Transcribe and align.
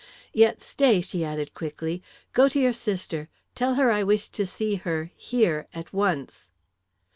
"Yet 0.33 0.59
stay," 0.61 0.99
she 0.99 1.23
added 1.23 1.53
quickly. 1.53 2.01
"Go 2.33 2.47
to 2.49 2.59
your 2.59 2.73
sister. 2.73 3.29
Tell 3.53 3.75
her 3.75 3.91
I 3.91 4.01
wish 4.01 4.29
to 4.29 4.47
see 4.47 4.77
her 4.77 5.11
here 5.15 5.67
at 5.75 5.93
once." 5.93 6.49